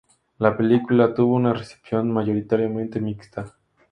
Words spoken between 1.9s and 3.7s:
mayoritariamente mixta.